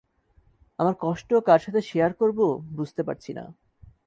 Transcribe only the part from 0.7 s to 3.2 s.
আমার কষ্ট কার সাথে শেয়ার করবো বুঝতে